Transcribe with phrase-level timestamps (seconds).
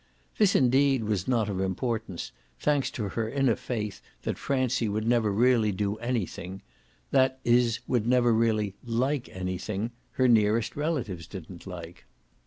[0.39, 5.31] This indeed was not of importance, thanks to her inner faith that Francie would never
[5.31, 6.63] really do anything
[7.11, 12.05] that is would never really like anything her nearest relatives didn't like.